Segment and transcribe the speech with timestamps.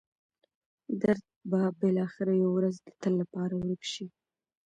[1.01, 4.05] درد به بالاخره یوه ورځ د تل لپاره ورک شي.